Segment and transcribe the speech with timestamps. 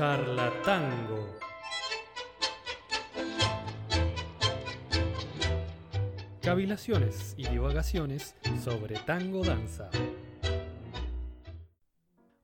[0.00, 1.28] Charlatango.
[6.40, 8.34] Cavilaciones y divagaciones
[8.64, 9.90] sobre tango danza.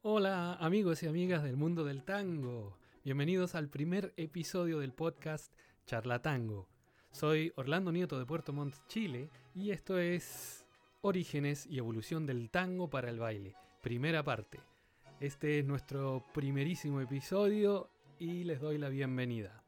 [0.02, 2.76] Hola amigos y amigas del mundo del tango.
[3.04, 5.50] Bienvenidos al primer episodio del podcast
[5.86, 6.68] Charlatango.
[7.10, 10.66] Soy Orlando Nieto de Puerto Montt, Chile, y esto es
[11.00, 14.60] Orígenes y evolución del tango para el baile, primera parte.
[15.18, 17.88] Este es nuestro primerísimo episodio
[18.18, 19.64] y les doy la bienvenida.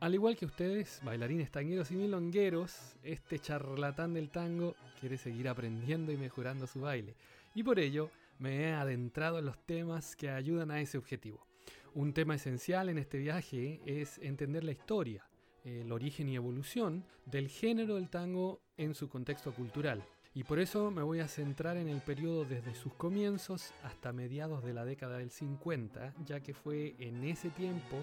[0.00, 6.12] Al igual que ustedes, bailarines tangueros y milongueros, este charlatán del tango quiere seguir aprendiendo
[6.12, 7.16] y mejorando su baile.
[7.54, 11.46] Y por ello me he adentrado en los temas que ayudan a ese objetivo.
[11.94, 15.26] Un tema esencial en este viaje es entender la historia,
[15.64, 20.04] el origen y evolución del género del tango en su contexto cultural.
[20.34, 24.64] Y por eso me voy a centrar en el periodo desde sus comienzos hasta mediados
[24.64, 27.98] de la década del 50, ya que fue en ese tiempo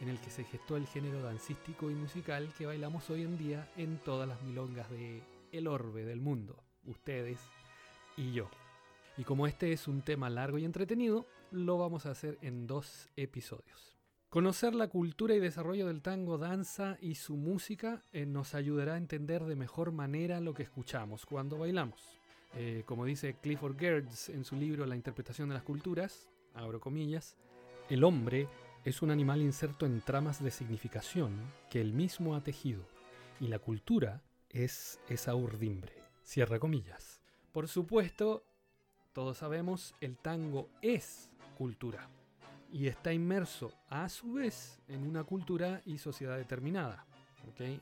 [0.00, 3.70] en el que se gestó el género dancístico y musical que bailamos hoy en día
[3.76, 7.38] en todas las milongas de el orbe del mundo, ustedes
[8.16, 8.48] y yo.
[9.18, 13.10] Y como este es un tema largo y entretenido, lo vamos a hacer en dos
[13.16, 13.93] episodios.
[14.34, 18.96] Conocer la cultura y desarrollo del tango, danza y su música eh, nos ayudará a
[18.96, 22.18] entender de mejor manera lo que escuchamos cuando bailamos.
[22.56, 27.36] Eh, como dice Clifford Geertz en su libro La interpretación de las culturas, abro comillas,
[27.88, 28.48] el hombre
[28.84, 31.40] es un animal inserto en tramas de significación
[31.70, 32.82] que él mismo ha tejido,
[33.38, 35.92] y la cultura es esa urdimbre.
[36.24, 37.20] Cierra comillas.
[37.52, 38.42] Por supuesto,
[39.12, 42.10] todos sabemos, el tango es cultura
[42.74, 47.06] y está inmerso a su vez en una cultura y sociedad determinada.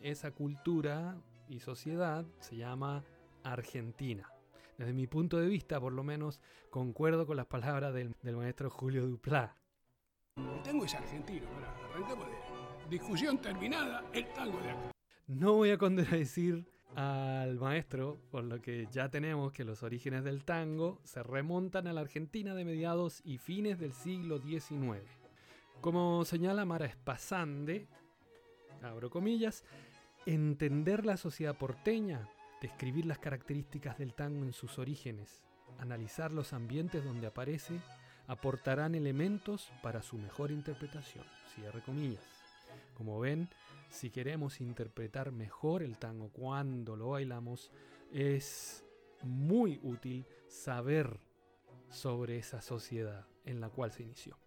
[0.02, 1.16] Esa cultura
[1.48, 3.02] y sociedad se llama
[3.42, 4.30] Argentina.
[4.76, 9.06] Desde mi punto de vista, por lo menos, concuerdo con las palabras del, maestro Julio
[9.06, 9.56] Duplá.
[10.36, 11.46] El tango es argentino,
[11.90, 14.92] arrancamos de discusión terminada, el tango de acá.
[15.26, 20.44] No voy a contradecir al maestro, por lo que ya tenemos que los orígenes del
[20.44, 25.00] tango se remontan a la Argentina de mediados y fines del siglo XIX.
[25.80, 27.86] Como señala Mara Espasande,
[28.82, 29.64] abro comillas,
[30.26, 32.28] entender la sociedad porteña,
[32.60, 35.42] describir las características del tango en sus orígenes,
[35.78, 37.80] analizar los ambientes donde aparece,
[38.26, 41.24] aportarán elementos para su mejor interpretación.
[41.54, 42.22] Cierre comillas.
[42.94, 43.48] Como ven,
[43.92, 47.70] si queremos interpretar mejor el tango cuando lo bailamos,
[48.10, 48.84] es
[49.22, 51.20] muy útil saber
[51.90, 54.38] sobre esa sociedad en la cual se inició.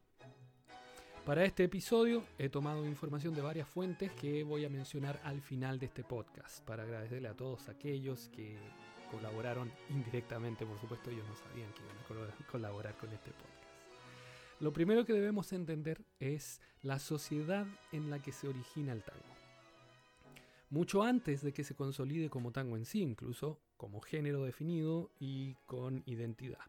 [1.26, 5.78] Para este episodio he tomado información de varias fuentes que voy a mencionar al final
[5.80, 8.58] de este podcast para agradecerle a todos aquellos que
[9.12, 13.56] colaboraron indirectamente, por supuesto ellos no sabían que iban a colaborar con este podcast.
[14.60, 19.35] Lo primero que debemos entender es la sociedad en la que se origina el tango.
[20.70, 25.56] Mucho antes de que se consolide como tango en sí, incluso como género definido y
[25.66, 26.60] con identidad.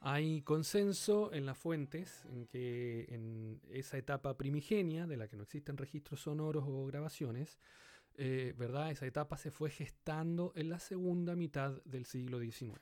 [0.00, 5.42] Hay consenso en las fuentes en que en esa etapa primigenia, de la que no
[5.42, 7.58] existen registros sonoros o grabaciones,
[8.16, 8.90] eh, ¿verdad?
[8.90, 12.80] Esa etapa se fue gestando en la segunda mitad del siglo XIX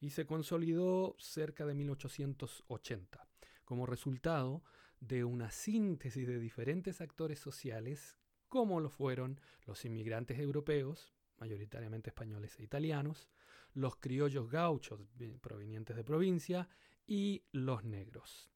[0.00, 3.26] y se consolidó cerca de 1880
[3.64, 4.62] como resultado
[5.00, 8.16] de una síntesis de diferentes actores sociales
[8.52, 13.30] como lo fueron los inmigrantes europeos, mayoritariamente españoles e italianos,
[13.72, 15.00] los criollos gauchos
[15.40, 16.68] provenientes de provincia
[17.06, 18.50] y los negros.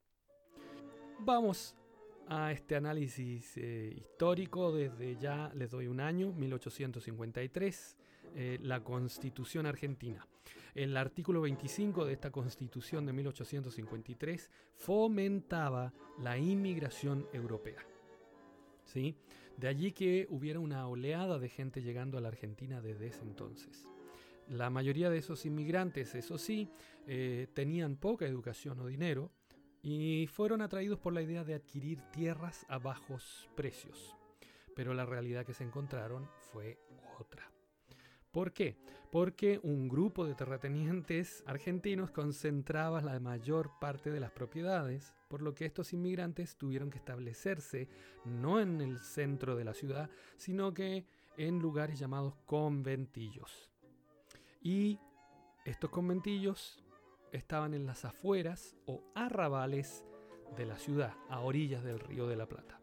[1.21, 1.75] Vamos
[2.29, 7.97] a este análisis eh, histórico desde ya les doy un año, 1853,
[8.35, 10.29] eh, la Constitución Argentina.
[10.75, 17.96] El artículo 25 de esta Constitución de 1853 fomentaba la inmigración europea.
[18.87, 19.15] ¿Sí?
[19.59, 23.87] De allí que hubiera una oleada de gente llegando a la Argentina desde ese entonces.
[24.49, 26.71] La mayoría de esos inmigrantes, eso sí,
[27.07, 29.31] eh, tenían poca educación o dinero,
[29.83, 34.17] y fueron atraídos por la idea de adquirir tierras a bajos precios.
[34.75, 36.79] Pero la realidad que se encontraron fue
[37.19, 37.56] otra.
[38.37, 38.77] ¿Por qué?
[39.11, 45.55] Porque un grupo de terratenientes argentinos concentraba la mayor parte de las propiedades, por lo
[45.55, 47.89] que estos inmigrantes tuvieron que establecerse
[48.27, 51.07] no en el centro de la ciudad, sino que
[51.39, 53.71] en lugares llamados conventillos.
[54.61, 55.01] Y
[55.65, 56.85] estos conventillos
[57.33, 60.05] estaban en las afueras o arrabales
[60.59, 62.83] de la ciudad, a orillas del río de la Plata.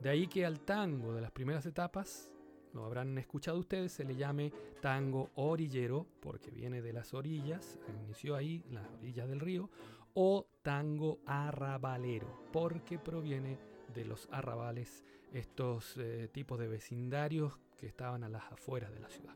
[0.00, 2.32] De ahí que al tango de las primeras etapas,
[2.72, 8.36] lo habrán escuchado ustedes, se le llame tango orillero, porque viene de las orillas, inició
[8.36, 9.70] ahí, las orillas del río,
[10.14, 13.58] o tango arrabalero, porque proviene
[13.94, 19.08] de los arrabales, estos eh, tipos de vecindarios que estaban a las afueras de la
[19.08, 19.34] ciudad.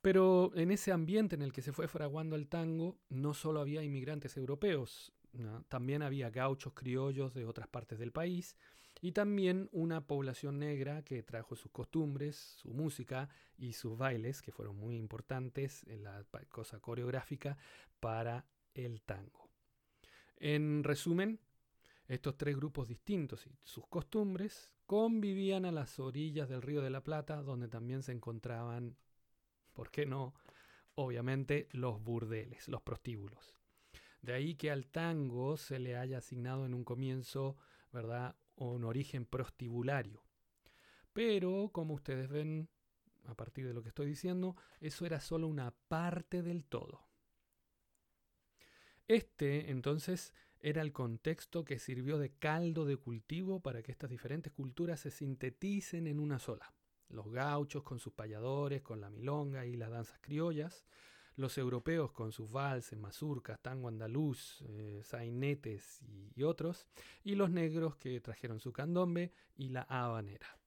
[0.00, 3.82] Pero en ese ambiente en el que se fue fraguando el tango, no solo había
[3.82, 5.12] inmigrantes europeos,
[5.68, 8.56] también había gauchos criollos de otras partes del país
[9.00, 14.52] y también una población negra que trajo sus costumbres, su música y sus bailes, que
[14.52, 17.56] fueron muy importantes en la cosa coreográfica
[17.98, 19.48] para el tango.
[20.36, 21.40] En resumen,
[22.08, 27.04] estos tres grupos distintos y sus costumbres convivían a las orillas del río de la
[27.04, 28.96] Plata, donde también se encontraban,
[29.72, 30.34] ¿por qué no?
[30.96, 33.54] Obviamente los burdeles, los prostíbulos.
[34.22, 37.56] De ahí que al tango se le haya asignado en un comienzo,
[37.92, 40.22] ¿verdad?, un origen prostibulario.
[41.12, 42.68] Pero, como ustedes ven,
[43.26, 47.06] a partir de lo que estoy diciendo, eso era solo una parte del todo.
[49.08, 54.52] Este, entonces, era el contexto que sirvió de caldo de cultivo para que estas diferentes
[54.52, 56.72] culturas se sinteticen en una sola.
[57.08, 60.86] Los gauchos con sus payadores, con la milonga y las danzas criollas,
[61.36, 66.00] los europeos con sus valses, mazurcas, tango andaluz, eh, sainetes
[66.34, 66.86] y, otros,
[67.22, 70.58] y los negros que trajeron su candombe y la habanera.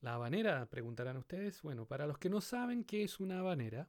[0.00, 3.88] La habanera, preguntarán ustedes, bueno, para los que no saben qué es una habanera,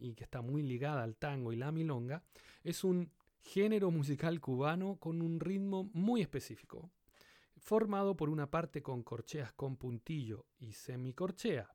[0.00, 2.22] y que está muy ligada al tango y la milonga,
[2.62, 3.10] es un
[3.40, 6.90] género musical cubano con un ritmo muy específico,
[7.56, 11.74] formado por una parte con corcheas con puntillo y semicorchea,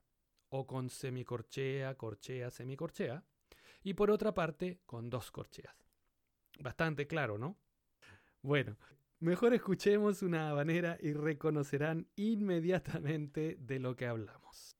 [0.49, 3.23] o con semicorchea, corchea, semicorchea,
[3.83, 5.75] y por otra parte con dos corcheas.
[6.59, 7.57] Bastante claro, ¿no?
[8.41, 8.77] Bueno,
[9.19, 14.77] mejor escuchemos una habanera y reconocerán inmediatamente de lo que hablamos.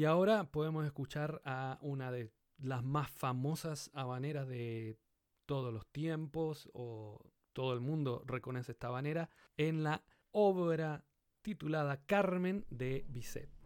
[0.00, 4.98] Y ahora podemos escuchar a una de las más famosas habaneras de
[5.44, 7.20] todos los tiempos, o
[7.52, 11.04] todo el mundo reconoce esta habanera, en la obra
[11.42, 13.59] titulada Carmen de Bizet.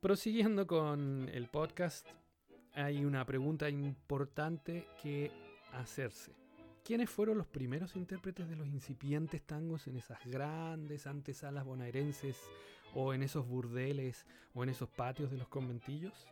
[0.00, 2.08] Prosiguiendo con el podcast,
[2.72, 5.30] hay una pregunta importante que
[5.74, 6.32] hacerse.
[6.82, 12.38] ¿Quiénes fueron los primeros intérpretes de los incipientes tangos en esas grandes antesalas bonaerenses
[12.94, 14.24] o en esos burdeles
[14.54, 16.26] o en esos patios de los conventillos?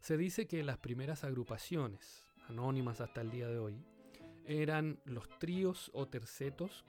[0.00, 3.82] Se dice que las primeras agrupaciones, anónimas hasta el día de hoy,
[4.44, 6.84] eran los tríos o tercetos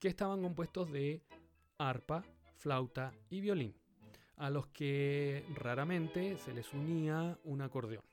[0.00, 1.22] que estaban compuestos de
[1.78, 2.24] arpa,
[2.56, 3.76] flauta y violín
[4.38, 8.04] a los que raramente se les unía un acordeón.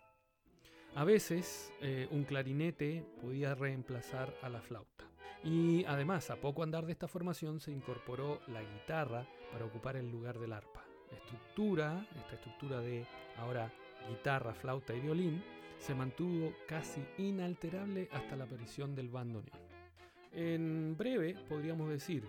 [0.96, 5.06] A veces eh, un clarinete podía reemplazar a la flauta.
[5.44, 10.10] Y además, a poco andar de esta formación se incorporó la guitarra para ocupar el
[10.10, 10.84] lugar del arpa.
[11.12, 13.06] La estructura, esta estructura de
[13.38, 13.72] ahora
[14.10, 15.44] guitarra, flauta y violín,
[15.78, 19.60] se mantuvo casi inalterable hasta la aparición del bandoneón.
[20.32, 22.24] En breve podríamos decir,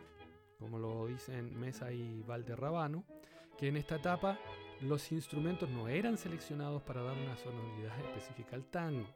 [0.58, 3.04] como lo dicen Mesa y Valderrabano,
[3.58, 4.38] que en esta etapa
[4.80, 9.06] los instrumentos no eran seleccionados para dar una sonoridad específica al tango.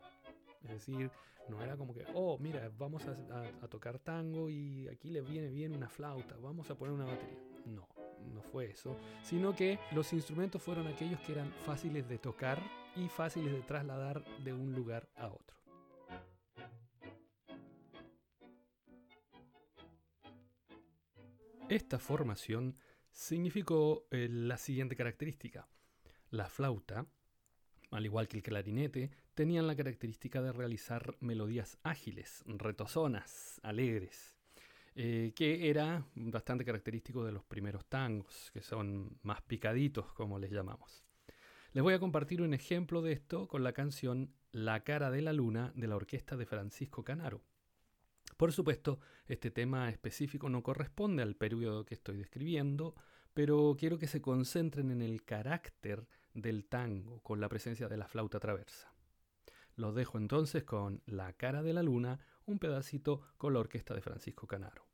[0.64, 1.10] Es decir,
[1.48, 5.74] no era como que, oh, mira, vamos a, tocar tango y aquí le viene bien
[5.74, 7.38] una flauta, vamos a poner una batería.
[7.66, 7.88] No,
[8.32, 12.62] no fue eso, sino que los instrumentos fueron aquellos que eran fáciles de tocar
[12.96, 15.56] y fáciles de trasladar de un lugar a otro.
[21.68, 22.76] Esta formación
[23.10, 25.68] significó eh, la siguiente característica.
[26.30, 27.06] La flauta,
[27.90, 34.36] al igual que el clarinete, tenían la característica de realizar melodías ágiles, retozonas, alegres,
[34.94, 40.50] eh, que era bastante característico de los primeros tangos, que son más picaditos, como les
[40.50, 41.04] llamamos.
[41.72, 45.32] Les voy a compartir un ejemplo de esto con la canción La cara de la
[45.32, 47.42] luna de la orquesta de Francisco Canaro.
[48.40, 52.94] Por supuesto, este tema específico no corresponde al periodo que estoy describiendo,
[53.34, 58.08] pero quiero que se concentren en el carácter del tango con la presencia de la
[58.08, 58.94] flauta traversa.
[59.76, 64.00] Los dejo entonces con La cara de la luna, un pedacito con la orquesta de
[64.00, 64.86] Francisco Canaro.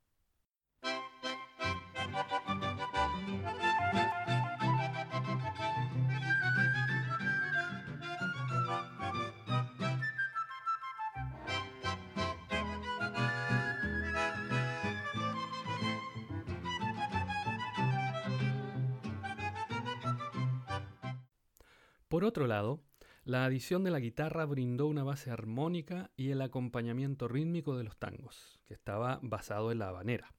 [22.17, 22.81] Por otro lado,
[23.25, 27.95] la adición de la guitarra brindó una base armónica y el acompañamiento rítmico de los
[27.95, 30.33] tangos, que estaba basado en la habanera.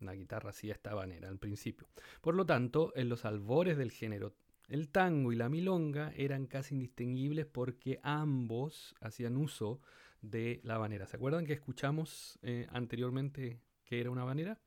[0.00, 1.86] La guitarra hacía esta habanera al principio.
[2.22, 4.32] Por lo tanto, en los albores del género,
[4.68, 9.82] el tango y la milonga eran casi indistinguibles porque ambos hacían uso
[10.22, 11.06] de la habanera.
[11.06, 14.58] ¿Se acuerdan que escuchamos eh, anteriormente que era una habanera?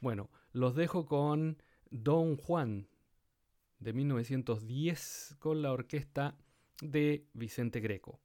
[0.00, 2.88] Bueno, los dejo con Don Juan
[3.84, 6.38] de 1910 con la orquesta
[6.80, 8.18] de Vicente Greco.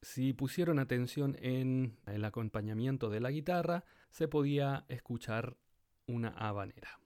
[0.00, 5.58] Si pusieron atención en el acompañamiento de la guitarra, se podía escuchar
[6.06, 6.98] una habanera.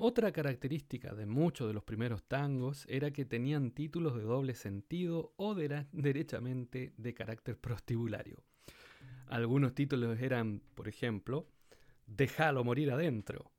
[0.00, 5.32] Otra característica de muchos de los primeros tangos era que tenían títulos de doble sentido
[5.36, 5.56] o
[5.92, 8.44] derechamente de carácter prostibulario.
[9.26, 11.48] Algunos títulos eran, por ejemplo,
[12.06, 13.50] Déjalo morir adentro.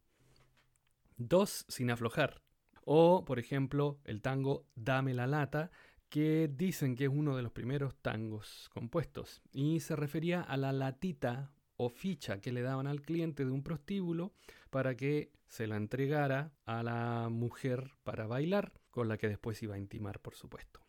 [1.17, 2.41] Dos sin aflojar.
[2.85, 5.71] O, por ejemplo, el tango Dame la lata,
[6.07, 9.41] que dicen que es uno de los primeros tangos compuestos.
[9.51, 13.61] Y se refería a la latita o ficha que le daban al cliente de un
[13.61, 14.31] prostíbulo
[14.69, 19.75] para que se la entregara a la mujer para bailar, con la que después iba
[19.75, 20.81] a intimar, por supuesto.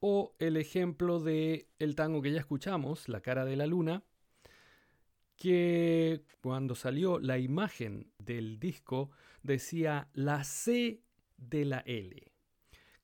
[0.00, 4.02] O el ejemplo de el tango que ya escuchamos, La cara de la luna,
[5.36, 9.10] que cuando salió la imagen del disco
[9.42, 11.02] decía la C
[11.36, 12.31] de la L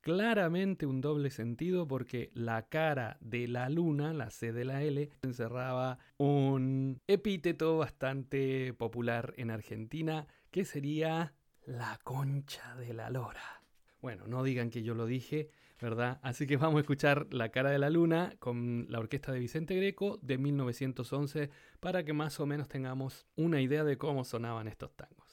[0.00, 5.10] claramente un doble sentido porque la cara de la luna, la C de la L,
[5.22, 11.34] encerraba un epíteto bastante popular en Argentina que sería
[11.66, 13.62] la concha de la lora.
[14.00, 15.50] Bueno, no digan que yo lo dije,
[15.80, 16.18] ¿verdad?
[16.22, 19.74] Así que vamos a escuchar La cara de la luna con la orquesta de Vicente
[19.76, 21.50] Greco de 1911
[21.80, 25.27] para que más o menos tengamos una idea de cómo sonaban estos tangos.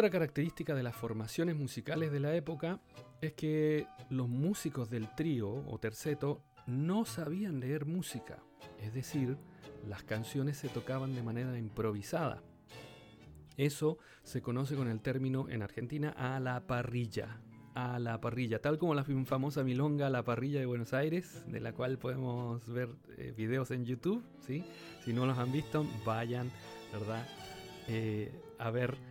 [0.00, 2.80] Otra característica de las formaciones musicales de la época
[3.20, 8.38] es que los músicos del trío o terceto no sabían leer música,
[8.80, 9.36] es decir,
[9.86, 12.42] las canciones se tocaban de manera improvisada.
[13.58, 17.42] Eso se conoce con el término en Argentina a la parrilla,
[17.74, 21.74] a la parrilla, tal como la famosa milonga La Parrilla de Buenos Aires, de la
[21.74, 22.88] cual podemos ver
[23.18, 24.64] eh, videos en YouTube, ¿sí?
[25.04, 26.50] Si no los han visto, vayan,
[26.90, 27.28] ¿verdad?
[27.86, 29.09] Eh, a ver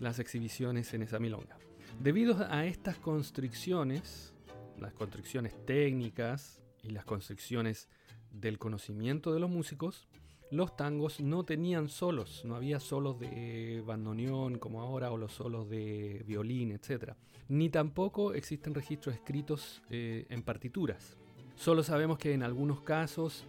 [0.00, 1.58] las exhibiciones en esa milonga.
[1.98, 4.32] Debido a estas constricciones,
[4.78, 7.88] las constricciones técnicas y las constricciones
[8.30, 10.08] del conocimiento de los músicos,
[10.50, 15.68] los tangos no tenían solos, no había solos de bandoneón como ahora o los solos
[15.68, 17.12] de violín, etc.
[17.48, 21.19] Ni tampoco existen registros escritos eh, en partituras.
[21.60, 23.44] Solo sabemos que en algunos casos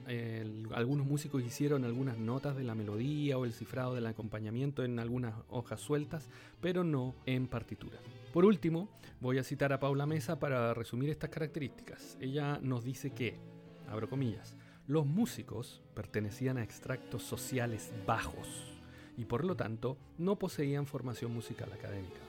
[0.74, 5.34] algunos músicos hicieron algunas notas de la melodía o el cifrado del acompañamiento en algunas
[5.48, 6.28] hojas sueltas,
[6.60, 8.00] pero no en partitura.
[8.34, 8.90] Por último,
[9.22, 12.18] voy a citar a Paula Mesa para resumir estas características.
[12.20, 13.40] Ella nos dice que,
[13.90, 18.74] abro comillas, los músicos pertenecían a extractos sociales bajos
[19.16, 22.20] y por lo tanto no poseían formación musical académica.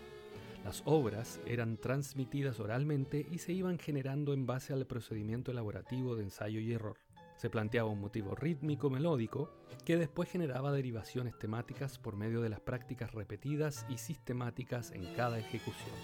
[0.65, 6.23] Las obras eran transmitidas oralmente y se iban generando en base al procedimiento elaborativo de
[6.23, 6.99] ensayo y error.
[7.37, 9.51] Se planteaba un motivo rítmico melódico
[9.85, 15.41] que después generaba derivaciones temáticas por medio de las prácticas repetidas y sistemáticas en cada
[15.41, 15.97] ejecución.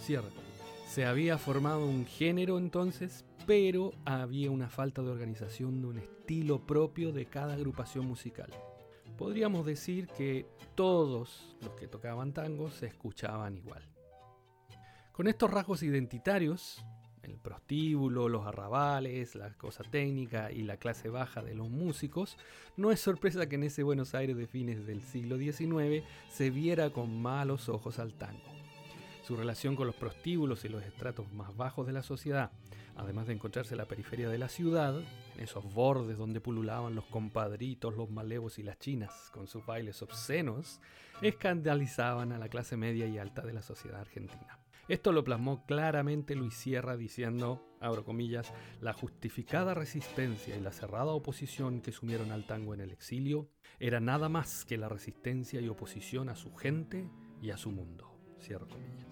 [0.00, 0.40] Cierto.
[0.88, 6.64] Se había formado un género entonces, pero había una falta de organización de un estilo
[6.64, 8.50] propio de cada agrupación musical.
[9.18, 13.95] Podríamos decir que todos los que tocaban tango se escuchaban igual.
[15.16, 16.84] Con estos rasgos identitarios,
[17.22, 22.36] el prostíbulo, los arrabales, la cosa técnica y la clase baja de los músicos,
[22.76, 26.90] no es sorpresa que en ese Buenos Aires de fines del siglo XIX se viera
[26.90, 28.44] con malos ojos al tango.
[29.22, 32.50] Su relación con los prostíbulos y los estratos más bajos de la sociedad,
[32.94, 37.06] además de encontrarse en la periferia de la ciudad, en esos bordes donde pululaban los
[37.06, 40.78] compadritos, los malevos y las chinas con sus bailes obscenos,
[41.22, 44.58] escandalizaban a la clase media y alta de la sociedad argentina.
[44.88, 51.06] Esto lo plasmó claramente Luis Sierra diciendo, abro comillas, la justificada resistencia y la cerrada
[51.06, 53.48] oposición que sumieron al tango en el exilio
[53.80, 57.10] era nada más que la resistencia y oposición a su gente
[57.42, 58.16] y a su mundo.
[58.40, 59.06] Cierro comillas.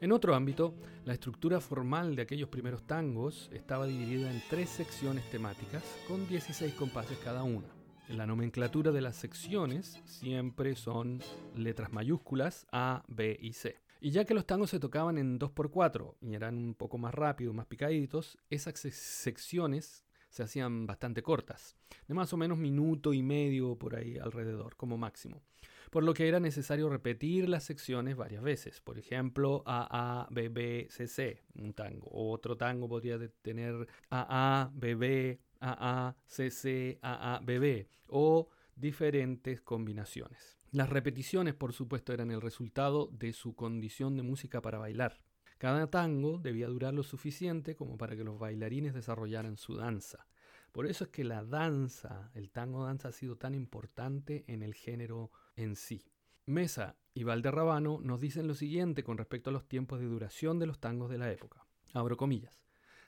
[0.00, 5.28] En otro ámbito, la estructura formal de aquellos primeros tangos estaba dividida en tres secciones
[5.30, 7.68] temáticas con 16 compases cada una.
[8.08, 11.20] La nomenclatura de las secciones siempre son
[11.54, 13.85] letras mayúsculas A, B y C.
[14.00, 17.54] Y ya que los tangos se tocaban en 2x4 y eran un poco más rápidos,
[17.54, 21.76] más picaditos, esas secciones se hacían bastante cortas,
[22.06, 25.42] de más o menos minuto y medio por ahí alrededor, como máximo.
[25.90, 28.80] Por lo que era necesario repetir las secciones varias veces.
[28.80, 32.08] Por ejemplo, AA, BB, CC, un tango.
[32.10, 37.86] Otro tango podría tener AA, BB, AA, CC, AA, BB.
[38.08, 40.55] O diferentes combinaciones.
[40.76, 45.22] Las repeticiones, por supuesto, eran el resultado de su condición de música para bailar.
[45.56, 50.26] Cada tango debía durar lo suficiente como para que los bailarines desarrollaran su danza.
[50.72, 54.74] Por eso es que la danza, el tango danza, ha sido tan importante en el
[54.74, 56.04] género en sí.
[56.44, 60.66] Mesa y Valderrabano nos dicen lo siguiente con respecto a los tiempos de duración de
[60.66, 61.64] los tangos de la época.
[61.94, 62.60] Abro comillas.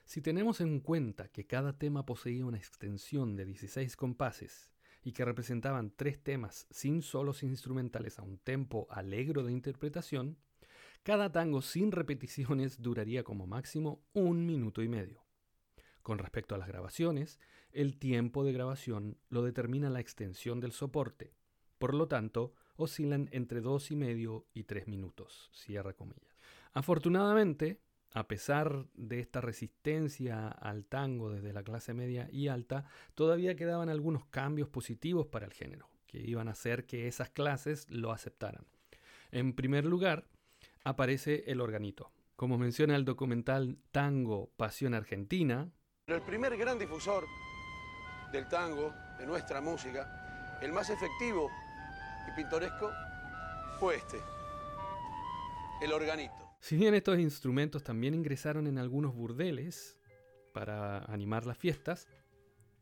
[0.05, 4.71] Si tenemos en cuenta que cada tema poseía una extensión de 16 compases
[5.09, 10.37] y que representaban tres temas sin solos instrumentales a un tempo alegro de interpretación,
[11.01, 15.25] cada tango sin repeticiones duraría como máximo un minuto y medio.
[16.03, 17.39] Con respecto a las grabaciones,
[17.71, 21.33] el tiempo de grabación lo determina la extensión del soporte,
[21.79, 25.49] por lo tanto, oscilan entre dos y medio y tres minutos.
[25.55, 26.37] Cierra comillas.
[26.73, 27.81] Afortunadamente,
[28.13, 33.89] a pesar de esta resistencia al tango desde la clase media y alta, todavía quedaban
[33.89, 38.65] algunos cambios positivos para el género, que iban a hacer que esas clases lo aceptaran.
[39.31, 40.25] En primer lugar,
[40.83, 42.11] aparece el organito.
[42.35, 45.69] Como menciona el documental Tango Pasión Argentina,
[46.07, 47.25] el primer gran difusor
[48.31, 51.49] del tango, de nuestra música, el más efectivo
[52.27, 52.91] y pintoresco,
[53.79, 54.19] fue este,
[55.81, 56.48] el organito.
[56.59, 59.97] Si bien estos instrumentos también ingresaron en algunos burdeles
[60.53, 62.07] para animar las fiestas,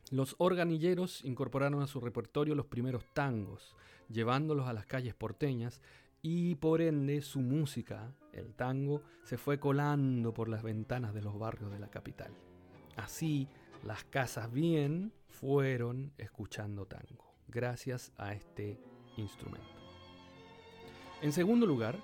[0.09, 3.75] los organilleros incorporaron a su repertorio los primeros tangos,
[4.09, 5.81] llevándolos a las calles porteñas
[6.21, 11.37] y por ende su música, el tango, se fue colando por las ventanas de los
[11.37, 12.31] barrios de la capital.
[12.95, 13.47] Así,
[13.83, 18.79] las casas bien fueron escuchando tango, gracias a este
[19.17, 19.67] instrumento.
[21.21, 21.99] En segundo lugar,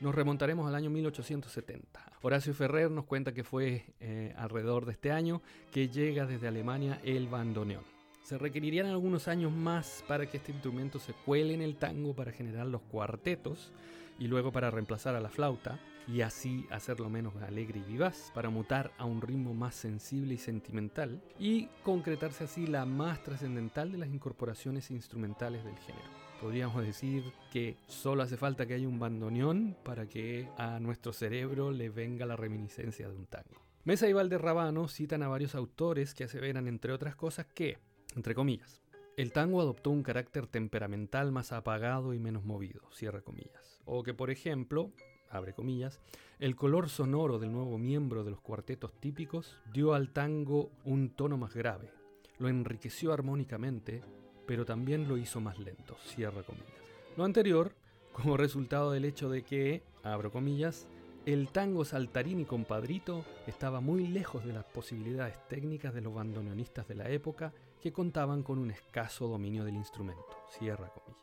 [0.00, 2.12] nos remontaremos al año 1870.
[2.22, 7.00] Horacio Ferrer nos cuenta que fue eh, alrededor de este año que llega desde Alemania
[7.04, 7.84] el bandoneón.
[8.22, 12.32] Se requerirían algunos años más para que este instrumento se cuele en el tango para
[12.32, 13.72] generar los cuartetos
[14.18, 18.50] y luego para reemplazar a la flauta y así hacerlo menos alegre y vivaz, para
[18.50, 23.98] mutar a un ritmo más sensible y sentimental y concretarse así la más trascendental de
[23.98, 29.76] las incorporaciones instrumentales del género podríamos decir que solo hace falta que haya un bandoneón
[29.82, 33.62] para que a nuestro cerebro le venga la reminiscencia de un tango.
[33.84, 37.78] Mesa y Valderrabano citan a varios autores que aseveran, entre otras cosas, que,
[38.14, 38.82] entre comillas,
[39.16, 43.80] el tango adoptó un carácter temperamental más apagado y menos movido, cierra comillas.
[43.86, 44.92] O que, por ejemplo,
[45.30, 46.00] abre comillas,
[46.38, 51.36] el color sonoro del nuevo miembro de los cuartetos típicos dio al tango un tono
[51.36, 51.90] más grave,
[52.38, 54.02] lo enriqueció armónicamente
[54.46, 56.68] pero también lo hizo más lento, cierra comillas.
[57.16, 57.72] Lo anterior,
[58.12, 60.86] como resultado del hecho de que, abro comillas,
[61.26, 66.86] el tango saltarín y compadrito estaba muy lejos de las posibilidades técnicas de los bandoneonistas
[66.86, 70.26] de la época que contaban con un escaso dominio del instrumento,
[70.58, 71.22] cierra comillas.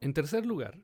[0.00, 0.78] En tercer lugar,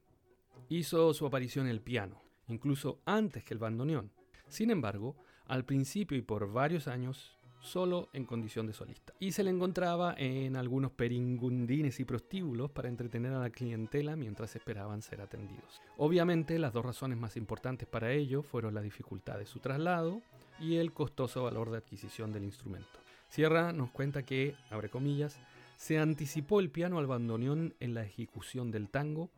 [0.69, 4.11] hizo su aparición el piano, incluso antes que el bandoneón.
[4.49, 9.15] Sin embargo, al principio y por varios años solo en condición de solista.
[9.19, 14.55] Y se le encontraba en algunos peringundines y prostíbulos para entretener a la clientela mientras
[14.55, 15.81] esperaban ser atendidos.
[15.97, 20.21] Obviamente las dos razones más importantes para ello fueron la dificultad de su traslado
[20.61, 23.01] y el costoso valor de adquisición del instrumento.
[23.29, 25.41] Sierra nos cuenta que, abre comillas,
[25.77, 29.31] se anticipó el piano al bandoneón en la ejecución del tango,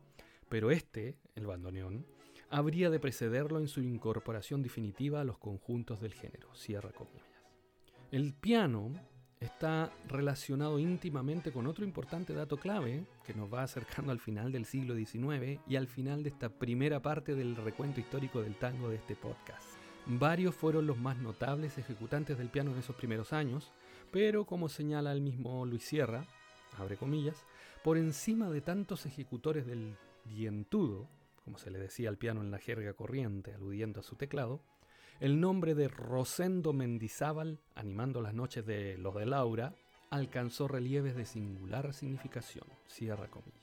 [0.49, 2.05] pero este, el bandoneón,
[2.49, 6.53] habría de precederlo en su incorporación definitiva a los conjuntos del género.
[6.55, 7.25] Cierra comillas.
[8.11, 8.93] El piano
[9.39, 14.65] está relacionado íntimamente con otro importante dato clave que nos va acercando al final del
[14.65, 18.95] siglo XIX y al final de esta primera parte del recuento histórico del tango de
[18.95, 19.77] este podcast.
[20.07, 23.71] Varios fueron los más notables ejecutantes del piano en esos primeros años,
[24.11, 26.25] pero como señala el mismo Luis Sierra,
[26.77, 27.45] abre comillas,
[27.83, 29.97] por encima de tantos ejecutores del
[30.27, 31.09] dientudo,
[31.43, 34.61] como se le decía al piano en la jerga corriente, aludiendo a su teclado,
[35.19, 39.73] el nombre de Rosendo Mendizábal, animando las noches de los de Laura,
[40.09, 42.65] alcanzó relieves de singular significación.
[42.87, 43.57] Cierra comillas.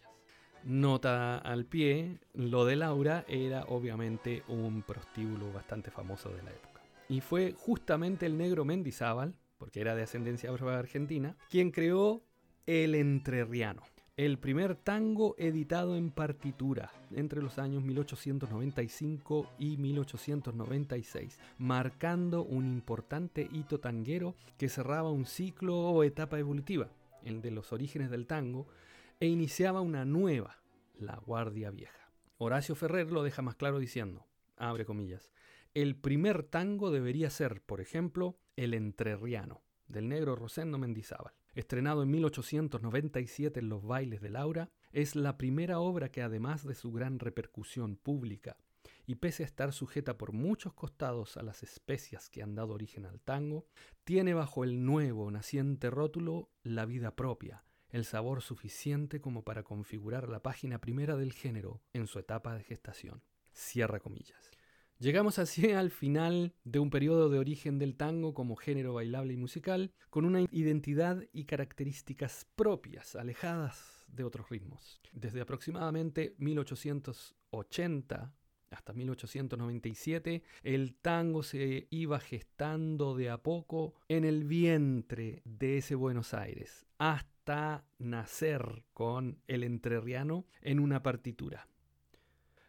[0.65, 6.81] Nota al pie, lo de Laura era obviamente un prostíbulo bastante famoso de la época.
[7.09, 12.25] Y fue justamente el negro Mendizábal, porque era de ascendencia argentina, quien creó
[12.67, 13.83] el entrerriano
[14.17, 23.49] el primer tango editado en partitura entre los años 1895 y 1896, marcando un importante
[23.51, 26.91] hito tanguero que cerraba un ciclo o etapa evolutiva,
[27.25, 28.69] el de los orígenes del tango,
[29.19, 30.59] e iniciaba una nueva,
[30.97, 32.13] la Guardia Vieja.
[32.39, 35.33] Horacio Ferrer lo deja más claro diciendo, abre comillas,
[35.73, 42.11] el primer tango debería ser, por ejemplo, el entrerriano, del negro Rosendo Mendizábal estrenado en
[42.11, 47.19] 1897 en los bailes de Laura, es la primera obra que además de su gran
[47.19, 48.57] repercusión pública,
[49.07, 53.07] y pese a estar sujeta por muchos costados a las especias que han dado origen
[53.07, 53.67] al tango,
[54.05, 60.29] tiene bajo el nuevo naciente rótulo la vida propia, el sabor suficiente como para configurar
[60.29, 63.23] la página primera del género en su etapa de gestación.
[63.53, 64.51] Cierra comillas.
[64.99, 69.37] Llegamos así al final de un periodo de origen del tango como género bailable y
[69.37, 75.01] musical, con una identidad y características propias, alejadas de otros ritmos.
[75.13, 78.35] Desde aproximadamente 1880
[78.71, 85.95] hasta 1897, el tango se iba gestando de a poco en el vientre de ese
[85.95, 91.69] Buenos Aires, hasta nacer con el entrerriano en una partitura.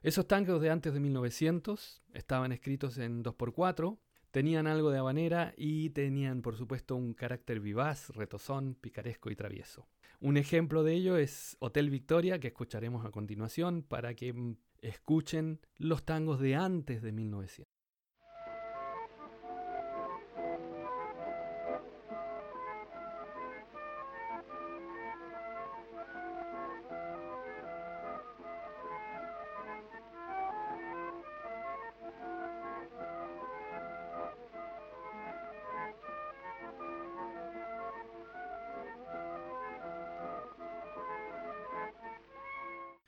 [0.06, 3.98] Esos tangos de antes de 1900 estaban escritos en 2x4,
[4.30, 9.88] tenían algo de habanera y tenían, por supuesto, un carácter vivaz, retozón, picaresco y travieso.
[10.20, 15.60] Un ejemplo de ello es Hotel Victoria, que escucharemos a continuación, para que mm, escuchen
[15.78, 17.75] los tangos de antes de 1900.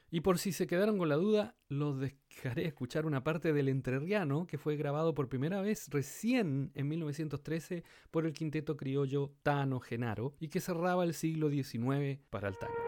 [0.10, 4.48] Y por si se quedaron con la duda, los dejaré escuchar una parte del Entrerriano
[4.48, 10.34] que fue grabado por primera vez recién en 1913 por el quinteto criollo Tano Genaro
[10.40, 12.87] y que cerraba el siglo XIX para el tango.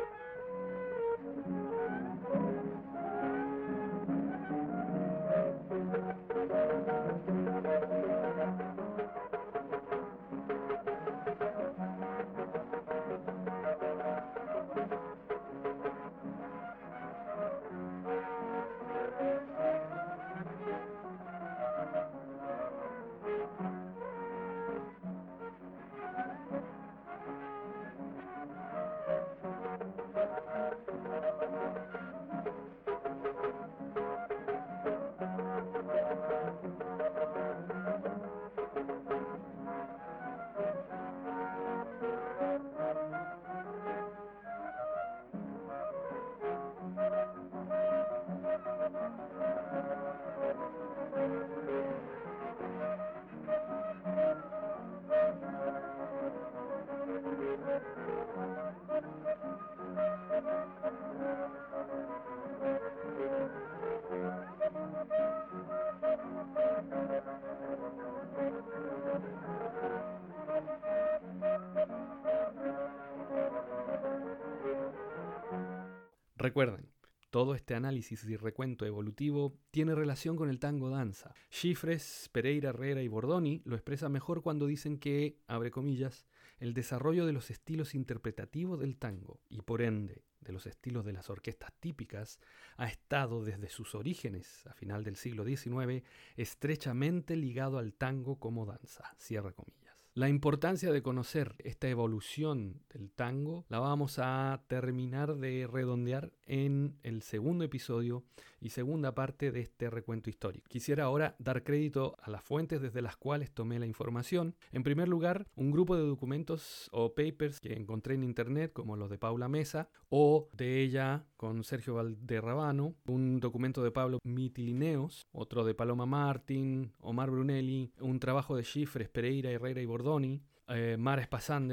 [76.40, 76.90] Recuerden,
[77.32, 81.34] todo este análisis y recuento evolutivo tiene relación con el tango danza.
[81.50, 86.26] Chifres, Pereira, Herrera y Bordoni lo expresan mejor cuando dicen que, abre comillas,
[86.60, 91.12] el desarrollo de los estilos interpretativos del tango y por ende de los estilos de
[91.12, 92.40] las orquestas típicas
[92.78, 96.06] ha estado desde sus orígenes a final del siglo XIX
[96.38, 99.14] estrechamente ligado al tango como danza.
[99.18, 99.89] Cierra comillas.
[100.20, 106.98] La importancia de conocer esta evolución del tango la vamos a terminar de redondear en
[107.04, 108.26] el segundo episodio
[108.60, 110.68] y segunda parte de este recuento histórico.
[110.68, 114.58] Quisiera ahora dar crédito a las fuentes desde las cuales tomé la información.
[114.74, 119.10] En primer lugar, un grupo de documentos o papers que encontré en internet, como los
[119.10, 125.64] de Paula Mesa, o de ella con Sergio Valderrabano, un documento de Pablo Mitilineos, otro
[125.64, 130.98] de Paloma Martín, Omar Brunelli, un trabajo de Schifres, Pereira, Herrera y Bordoni, eh,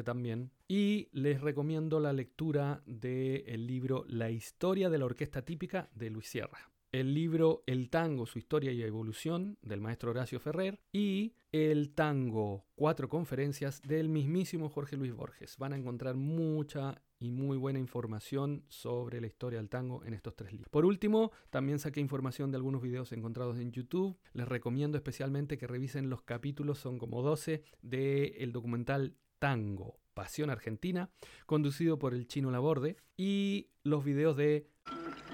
[0.05, 0.51] también.
[0.69, 6.29] Y les recomiendo la lectura del libro La historia de la orquesta típica de Luis
[6.29, 11.93] Sierra el libro El tango, su historia y evolución del maestro Horacio Ferrer y el
[11.95, 15.59] tango, cuatro conferencias del mismísimo Jorge Luis Borges.
[15.59, 20.37] Van a encontrar mucha y muy buena información sobre la historia del tango en estos
[20.37, 20.69] tres libros.
[20.71, 24.19] Por último, también saqué información de algunos videos encontrados en YouTube.
[24.33, 31.11] Les recomiendo especialmente que revisen los capítulos, son como 12, del documental Tango, Pasión Argentina,
[31.47, 34.69] conducido por el chino Laborde, y los videos de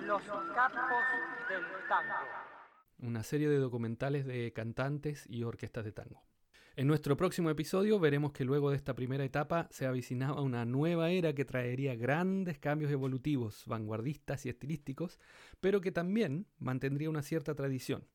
[0.07, 0.81] Los capos
[1.49, 2.15] del tango.
[2.99, 6.23] una serie de documentales de cantantes y orquestas de tango.
[6.75, 11.11] En nuestro próximo episodio veremos que luego de esta primera etapa se avicinaba una nueva
[11.11, 15.21] era que traería grandes cambios evolutivos, vanguardistas y estilísticos,
[15.61, 18.07] pero que también mantendría una cierta tradición.